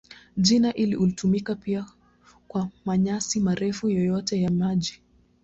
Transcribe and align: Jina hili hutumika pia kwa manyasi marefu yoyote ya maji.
Jina 0.37 0.71
hili 0.71 0.95
hutumika 0.95 1.55
pia 1.55 1.85
kwa 2.47 2.69
manyasi 2.85 3.39
marefu 3.39 3.89
yoyote 3.89 4.41
ya 4.41 4.51
maji. 4.51 5.01